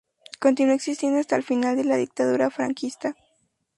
[0.39, 3.15] Continuó existiendo hasta el final de la Dictadura franquista.